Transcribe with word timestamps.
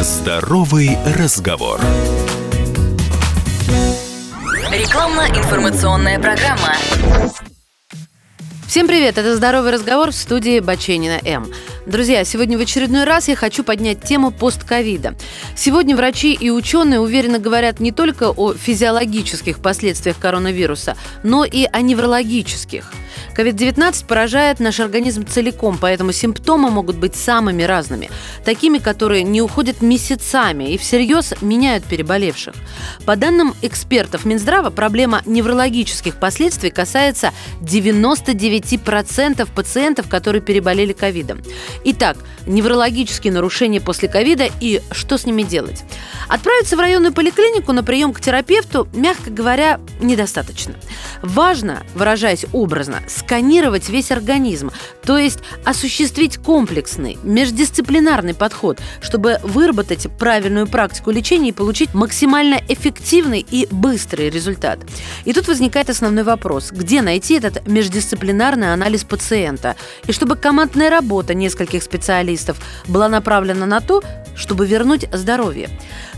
Здоровый 0.00 0.96
разговор. 1.16 1.80
Рекламно-информационная 4.70 6.20
программа. 6.20 6.76
Всем 8.68 8.86
привет, 8.86 9.18
это 9.18 9.34
«Здоровый 9.34 9.72
разговор» 9.72 10.12
в 10.12 10.14
студии 10.14 10.60
Баченина 10.60 11.18
М. 11.24 11.50
Друзья, 11.86 12.22
сегодня 12.22 12.56
в 12.56 12.60
очередной 12.60 13.02
раз 13.02 13.26
я 13.26 13.34
хочу 13.34 13.64
поднять 13.64 14.02
тему 14.02 14.30
постковида. 14.30 15.16
Сегодня 15.56 15.96
врачи 15.96 16.32
и 16.32 16.48
ученые 16.48 17.00
уверенно 17.00 17.40
говорят 17.40 17.80
не 17.80 17.90
только 17.90 18.30
о 18.30 18.54
физиологических 18.54 19.58
последствиях 19.58 20.16
коронавируса, 20.16 20.96
но 21.24 21.44
и 21.44 21.66
о 21.72 21.80
неврологических– 21.80 22.92
COVID-19 23.38 24.04
поражает 24.06 24.58
наш 24.58 24.80
организм 24.80 25.24
целиком, 25.24 25.78
поэтому 25.80 26.10
симптомы 26.10 26.70
могут 26.70 26.96
быть 26.96 27.14
самыми 27.14 27.62
разными. 27.62 28.10
Такими, 28.44 28.78
которые 28.78 29.22
не 29.22 29.40
уходят 29.40 29.80
месяцами 29.80 30.72
и 30.72 30.76
всерьез 30.76 31.34
меняют 31.40 31.84
переболевших. 31.84 32.56
По 33.06 33.14
данным 33.14 33.54
экспертов 33.62 34.24
Минздрава, 34.24 34.70
проблема 34.70 35.22
неврологических 35.24 36.16
последствий 36.16 36.70
касается 36.70 37.32
99% 37.60 39.48
пациентов, 39.54 40.08
которые 40.08 40.42
переболели 40.42 40.92
ковидом. 40.92 41.40
Итак, 41.84 42.16
неврологические 42.44 43.32
нарушения 43.32 43.80
после 43.80 44.08
ковида 44.08 44.48
и 44.60 44.82
что 44.90 45.16
с 45.16 45.26
ними 45.26 45.44
делать? 45.44 45.84
Отправиться 46.26 46.76
в 46.76 46.80
районную 46.80 47.12
поликлинику 47.12 47.70
на 47.70 47.84
прием 47.84 48.12
к 48.12 48.20
терапевту, 48.20 48.88
мягко 48.92 49.30
говоря, 49.30 49.78
недостаточно. 50.00 50.74
Важно, 51.22 51.84
выражаясь 51.94 52.44
образно, 52.52 53.00
сканировать 53.28 53.90
весь 53.90 54.10
организм, 54.10 54.70
то 55.04 55.18
есть 55.18 55.40
осуществить 55.62 56.38
комплексный, 56.38 57.18
междисциплинарный 57.22 58.32
подход, 58.32 58.80
чтобы 59.02 59.38
выработать 59.42 60.08
правильную 60.18 60.66
практику 60.66 61.10
лечения 61.10 61.50
и 61.50 61.52
получить 61.52 61.92
максимально 61.92 62.58
эффективный 62.68 63.44
и 63.50 63.68
быстрый 63.70 64.30
результат. 64.30 64.78
И 65.26 65.34
тут 65.34 65.46
возникает 65.46 65.90
основной 65.90 66.24
вопрос, 66.24 66.70
где 66.72 67.02
найти 67.02 67.34
этот 67.34 67.68
междисциплинарный 67.68 68.72
анализ 68.72 69.04
пациента, 69.04 69.76
и 70.06 70.12
чтобы 70.12 70.36
командная 70.36 70.88
работа 70.88 71.34
нескольких 71.34 71.82
специалистов 71.82 72.56
была 72.86 73.10
направлена 73.10 73.66
на 73.66 73.80
то, 73.82 74.02
чтобы 74.38 74.66
вернуть 74.66 75.06
здоровье. 75.12 75.68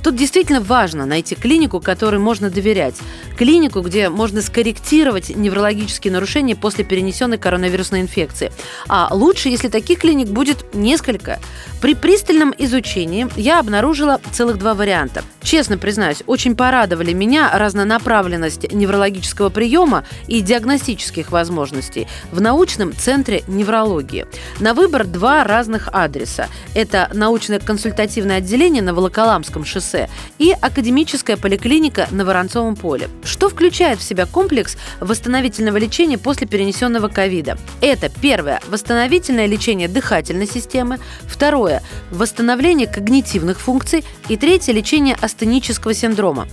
Тут 0.04 0.14
действительно 0.14 0.60
важно 0.60 1.06
найти 1.06 1.34
клинику, 1.34 1.80
которой 1.80 2.18
можно 2.18 2.50
доверять. 2.50 2.94
Клинику, 3.36 3.80
где 3.80 4.08
можно 4.08 4.42
скорректировать 4.42 5.34
неврологические 5.34 6.12
нарушения 6.12 6.54
после 6.54 6.84
перенесенной 6.84 7.38
коронавирусной 7.38 8.02
инфекции. 8.02 8.52
А 8.88 9.08
лучше, 9.12 9.48
если 9.48 9.68
таких 9.68 10.00
клиник 10.00 10.28
будет 10.28 10.74
несколько. 10.74 11.40
При 11.80 11.94
пристальном 11.94 12.54
изучении 12.58 13.26
я 13.36 13.58
обнаружила 13.58 14.20
целых 14.32 14.58
два 14.58 14.74
варианта. 14.74 15.24
Честно 15.42 15.78
признаюсь, 15.78 16.22
очень 16.26 16.54
порадовали 16.54 17.14
меня 17.14 17.50
разнонаправленность 17.54 18.70
неврологического 18.70 19.48
приема 19.48 20.04
и 20.26 20.42
диагностических 20.42 21.32
возможностей 21.32 22.06
в 22.30 22.40
научном 22.42 22.94
центре 22.94 23.42
неврологии. 23.48 24.26
На 24.60 24.74
выбор 24.74 25.06
два 25.06 25.42
разных 25.44 25.88
адреса. 25.90 26.48
Это 26.74 27.10
научно-консультативное 27.14 28.36
отделение 28.36 28.82
на 28.82 28.92
Волоколамском 28.92 29.64
шоссе 29.64 30.10
и 30.38 30.54
академическая 30.60 31.38
поликлиника 31.38 32.08
на 32.10 32.26
Воронцовом 32.26 32.76
поле. 32.76 33.08
Что 33.24 33.48
включает 33.48 34.00
в 34.00 34.02
себя 34.02 34.26
комплекс 34.26 34.76
восстановительного 35.00 35.78
лечения 35.78 36.18
после 36.18 36.46
перенесенного 36.46 37.08
ковида? 37.08 37.56
Это 37.80 38.10
первое– 38.20 38.60
восстановительное 38.68 39.46
лечение 39.46 39.88
дыхательной 39.88 40.46
системы, 40.46 40.98
второе 41.26 41.69
Второе– 41.70 41.82
восстановление 42.10 42.86
когнитивных 42.88 43.60
функций. 43.60 44.04
И 44.28 44.36
третье– 44.36 44.72
лечение 44.74 45.16
астенического 45.20 45.94
синдрома. 45.94 46.48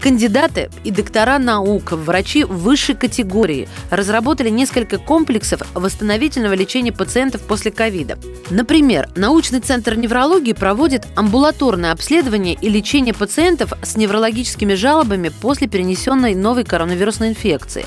Кандидаты 0.00 0.70
и 0.84 0.90
доктора 0.90 1.38
наук, 1.38 1.92
врачи 1.92 2.44
высшей 2.44 2.94
категории 2.94 3.68
разработали 3.90 4.50
несколько 4.50 4.98
комплексов 4.98 5.62
восстановительного 5.74 6.54
лечения 6.54 6.92
пациентов 6.92 7.42
после 7.42 7.70
ковида. 7.70 8.18
Например, 8.50 9.08
научный 9.16 9.60
центр 9.60 9.96
неврологии 9.96 10.52
проводит 10.52 11.06
амбулаторное 11.16 11.92
обследование 11.92 12.54
и 12.54 12.68
лечение 12.68 13.14
пациентов 13.14 13.72
с 13.82 13.96
неврологическими 13.96 14.74
жалобами 14.74 15.30
после 15.40 15.66
перенесенной 15.66 16.34
новой 16.34 16.64
коронавирусной 16.64 17.30
инфекции. 17.30 17.86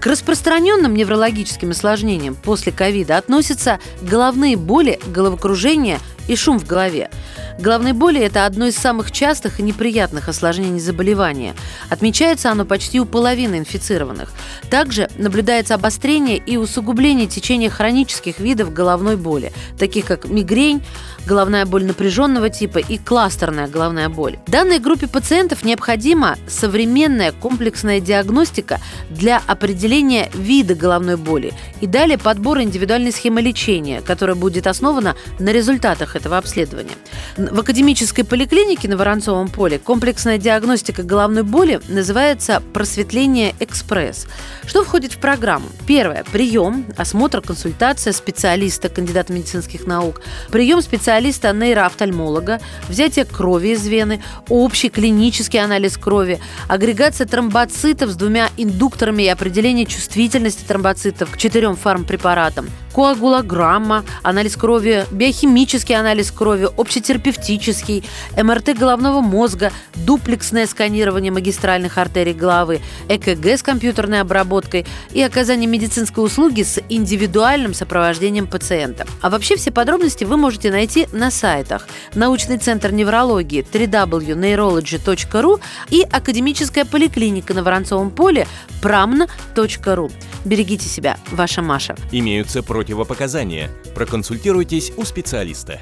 К 0.00 0.06
распространенным 0.06 0.94
неврологическим 0.94 1.70
осложнениям 1.70 2.34
после 2.34 2.72
ковида 2.72 3.18
относятся 3.18 3.78
головные 4.00 4.56
боли, 4.56 4.98
головокружение 5.06 6.00
и 6.28 6.36
шум 6.36 6.58
в 6.58 6.66
голове. 6.66 7.10
Головные 7.58 7.92
боли– 7.92 8.20
это 8.20 8.46
одно 8.46 8.66
из 8.66 8.76
самых 8.76 9.12
частых 9.12 9.60
и 9.60 9.62
неприятных 9.62 10.28
осложнений 10.28 10.80
заболевания. 10.80 11.54
Отмечается 11.90 12.50
оно 12.50 12.64
почти 12.64 13.00
у 13.00 13.04
половины 13.04 13.58
инфицированных. 13.58 14.32
Также 14.70 15.08
наблюдается 15.16 15.74
обострение 15.74 16.38
и 16.38 16.56
усугубление 16.56 17.26
течения 17.26 17.70
хронических 17.70 18.38
видов 18.38 18.72
головной 18.72 19.16
боли, 19.16 19.52
таких 19.78 20.06
как 20.06 20.28
мигрень, 20.28 20.82
головная 21.26 21.66
боль 21.66 21.84
напряженного 21.84 22.50
типа 22.50 22.78
и 22.78 22.98
кластерная 22.98 23.68
головная 23.68 24.08
боль. 24.08 24.38
Данной 24.46 24.78
группе 24.78 25.06
пациентов 25.06 25.62
необходима 25.64 26.36
современная 26.48 27.32
комплексная 27.32 28.00
диагностика 28.00 28.80
для 29.10 29.42
определения 29.46 30.30
вида 30.34 30.74
головной 30.74 31.16
боли 31.16 31.52
и 31.80 31.86
далее 31.86 32.18
подбор 32.18 32.60
индивидуальной 32.60 33.12
схемы 33.12 33.40
лечения, 33.42 34.00
которая 34.00 34.36
будет 34.36 34.66
основана 34.66 35.16
на 35.38 35.50
результатах 35.50 36.16
этого 36.22 36.38
обследования. 36.38 36.94
В 37.36 37.60
академической 37.60 38.22
поликлинике 38.22 38.88
на 38.88 38.96
Воронцовом 38.96 39.48
поле 39.48 39.78
комплексная 39.78 40.38
диагностика 40.38 41.02
головной 41.02 41.42
боли 41.42 41.80
называется 41.88 42.62
«Просветление 42.72 43.54
экспресс». 43.60 44.26
Что 44.64 44.84
входит 44.84 45.12
в 45.12 45.18
программу? 45.18 45.66
Первое– 45.86 46.24
прием, 46.32 46.86
осмотр, 46.96 47.40
консультация 47.40 48.12
специалиста, 48.12 48.88
кандидата 48.88 49.32
медицинских 49.32 49.86
наук, 49.86 50.22
прием 50.50 50.80
специалиста 50.80 51.02
специалиста-нейроофтальмолога, 51.02 52.60
взятие 52.88 53.24
крови 53.24 53.68
из 53.68 53.86
вены, 53.86 54.22
общий 54.48 54.88
клинический 54.88 55.60
анализ 55.62 55.96
крови, 55.96 56.38
агрегация 56.68 57.26
тромбоцитов 57.26 58.10
с 58.10 58.16
двумя 58.16 58.50
индукторами 58.56 59.24
и 59.24 59.28
определение 59.28 59.84
чувствительности 59.86 60.64
тромбоцитов 60.64 61.30
к 61.30 61.36
четырем 61.36 61.76
фармпрепаратам, 61.76 62.68
коагулограмма, 62.94 64.04
анализ 64.22 64.56
крови, 64.56 65.04
биохимический 65.10 65.96
анализ 66.02 66.30
крови, 66.30 66.68
общетерапевтический, 66.76 68.04
МРТ 68.36 68.78
головного 68.78 69.20
мозга, 69.20 69.72
дуплексное 69.94 70.66
сканирование 70.66 71.32
магистральных 71.32 71.98
артерий 71.98 72.34
головы, 72.34 72.80
ЭКГ 73.08 73.46
с 73.46 73.62
компьютерной 73.62 74.20
обработкой 74.20 74.86
и 75.12 75.22
оказание 75.22 75.66
медицинской 75.66 76.24
услуги 76.24 76.62
с 76.62 76.80
индивидуальным 76.88 77.74
сопровождением 77.74 78.46
пациента. 78.46 79.06
А 79.20 79.30
вообще 79.30 79.56
все 79.56 79.70
подробности 79.70 80.24
вы 80.24 80.36
можете 80.36 80.70
найти 80.70 81.08
на 81.12 81.30
сайтах 81.30 81.86
научный 82.14 82.58
центр 82.58 82.92
неврологии 82.92 83.64
www.neurology.ru 83.72 85.60
и 85.90 86.02
академическая 86.02 86.84
поликлиника 86.84 87.54
на 87.54 87.62
Воронцовом 87.62 88.10
поле 88.10 88.46
pramna.ru. 88.82 90.12
Берегите 90.44 90.88
себя, 90.88 91.18
ваша 91.30 91.62
Маша. 91.62 91.96
Имеются 92.10 92.62
противопоказания. 92.62 93.70
Проконсультируйтесь 93.94 94.92
у 94.96 95.04
специалиста. 95.04 95.80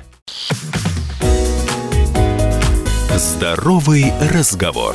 Здоровый 3.17 4.13
разговор. 4.21 4.95